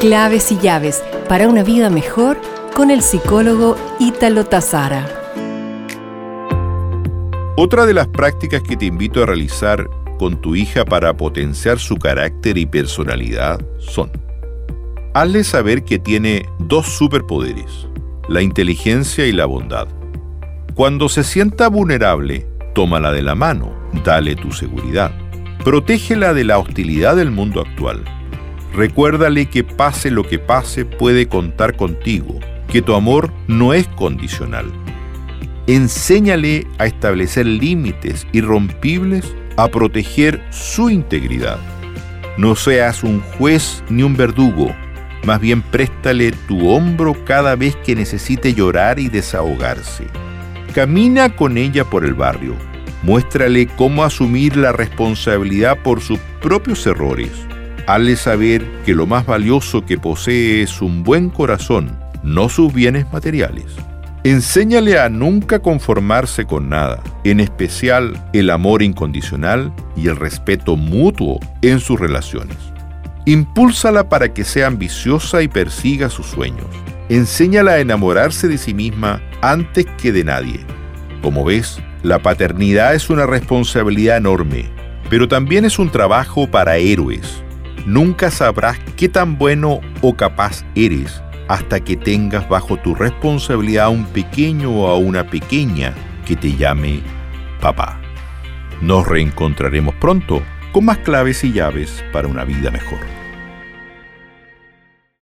Claves 0.00 0.50
y 0.50 0.56
llaves 0.56 1.04
para 1.28 1.46
una 1.46 1.62
vida 1.62 1.90
mejor 1.90 2.40
con 2.74 2.90
el 2.90 3.02
psicólogo 3.02 3.76
Ítalo 3.98 4.46
Tazara. 4.46 5.06
Otra 7.54 7.84
de 7.84 7.92
las 7.92 8.08
prácticas 8.08 8.62
que 8.62 8.78
te 8.78 8.86
invito 8.86 9.22
a 9.22 9.26
realizar 9.26 9.90
con 10.18 10.40
tu 10.40 10.56
hija 10.56 10.86
para 10.86 11.14
potenciar 11.18 11.78
su 11.78 11.96
carácter 11.96 12.56
y 12.56 12.64
personalidad 12.64 13.60
son 13.78 14.10
Hazle 15.12 15.44
saber 15.44 15.84
que 15.84 15.98
tiene 15.98 16.46
dos 16.60 16.86
superpoderes, 16.86 17.86
la 18.26 18.40
inteligencia 18.40 19.26
y 19.26 19.32
la 19.32 19.44
bondad. 19.44 19.86
Cuando 20.74 21.10
se 21.10 21.24
sienta 21.24 21.68
vulnerable, 21.68 22.46
tómala 22.74 23.12
de 23.12 23.20
la 23.20 23.34
mano, 23.34 23.70
dale 24.02 24.34
tu 24.34 24.50
seguridad. 24.50 25.12
Protégela 25.62 26.32
de 26.32 26.44
la 26.44 26.58
hostilidad 26.58 27.16
del 27.16 27.30
mundo 27.30 27.60
actual 27.60 28.02
Recuérdale 28.72 29.46
que 29.46 29.64
pase 29.64 30.10
lo 30.10 30.22
que 30.22 30.38
pase 30.38 30.84
puede 30.84 31.26
contar 31.26 31.76
contigo, 31.76 32.38
que 32.68 32.82
tu 32.82 32.94
amor 32.94 33.32
no 33.48 33.74
es 33.74 33.88
condicional. 33.88 34.70
Enséñale 35.66 36.66
a 36.78 36.86
establecer 36.86 37.46
límites 37.46 38.26
irrompibles, 38.32 39.34
a 39.56 39.68
proteger 39.68 40.40
su 40.50 40.88
integridad. 40.88 41.58
No 42.38 42.54
seas 42.54 43.02
un 43.02 43.20
juez 43.20 43.82
ni 43.90 44.04
un 44.04 44.16
verdugo, 44.16 44.74
más 45.24 45.40
bien 45.40 45.62
préstale 45.62 46.30
tu 46.46 46.70
hombro 46.70 47.24
cada 47.24 47.56
vez 47.56 47.74
que 47.76 47.96
necesite 47.96 48.54
llorar 48.54 49.00
y 49.00 49.08
desahogarse. 49.08 50.06
Camina 50.74 51.34
con 51.34 51.58
ella 51.58 51.84
por 51.84 52.04
el 52.04 52.14
barrio, 52.14 52.54
muéstrale 53.02 53.66
cómo 53.66 54.04
asumir 54.04 54.56
la 54.56 54.70
responsabilidad 54.70 55.82
por 55.82 56.00
sus 56.00 56.20
propios 56.40 56.86
errores 56.86 57.32
Hazle 57.86 58.16
saber 58.16 58.64
que 58.84 58.94
lo 58.94 59.06
más 59.06 59.26
valioso 59.26 59.84
que 59.84 59.98
posee 59.98 60.62
es 60.62 60.80
un 60.82 61.02
buen 61.02 61.30
corazón, 61.30 61.98
no 62.22 62.48
sus 62.48 62.72
bienes 62.72 63.10
materiales. 63.12 63.66
Enséñale 64.22 64.98
a 64.98 65.08
nunca 65.08 65.60
conformarse 65.60 66.44
con 66.44 66.68
nada, 66.68 67.02
en 67.24 67.40
especial 67.40 68.22
el 68.32 68.50
amor 68.50 68.82
incondicional 68.82 69.72
y 69.96 70.08
el 70.08 70.16
respeto 70.16 70.76
mutuo 70.76 71.40
en 71.62 71.80
sus 71.80 71.98
relaciones. 71.98 72.56
Impúlsala 73.24 74.08
para 74.08 74.34
que 74.34 74.44
sea 74.44 74.66
ambiciosa 74.66 75.42
y 75.42 75.48
persiga 75.48 76.10
sus 76.10 76.26
sueños. 76.26 76.66
Enséñala 77.08 77.72
a 77.72 77.80
enamorarse 77.80 78.46
de 78.46 78.58
sí 78.58 78.74
misma 78.74 79.22
antes 79.40 79.86
que 80.00 80.12
de 80.12 80.24
nadie. 80.24 80.60
Como 81.22 81.44
ves, 81.44 81.78
la 82.02 82.20
paternidad 82.20 82.94
es 82.94 83.10
una 83.10 83.26
responsabilidad 83.26 84.18
enorme, 84.18 84.70
pero 85.08 85.28
también 85.28 85.64
es 85.64 85.78
un 85.78 85.90
trabajo 85.90 86.50
para 86.50 86.76
héroes 86.76 87.42
Nunca 87.86 88.30
sabrás 88.30 88.78
qué 88.96 89.08
tan 89.08 89.38
bueno 89.38 89.80
o 90.02 90.14
capaz 90.14 90.64
eres 90.74 91.22
hasta 91.48 91.80
que 91.80 91.96
tengas 91.96 92.48
bajo 92.48 92.76
tu 92.76 92.94
responsabilidad 92.94 93.86
a 93.86 93.88
un 93.88 94.04
pequeño 94.06 94.70
o 94.70 94.88
a 94.88 94.96
una 94.96 95.28
pequeña 95.28 95.94
que 96.24 96.36
te 96.36 96.54
llame 96.56 97.00
papá. 97.60 98.00
Nos 98.80 99.06
reencontraremos 99.06 99.94
pronto 99.96 100.42
con 100.72 100.84
más 100.84 100.98
claves 100.98 101.42
y 101.42 101.52
llaves 101.52 102.04
para 102.12 102.28
una 102.28 102.44
vida 102.44 102.70
mejor. 102.70 103.00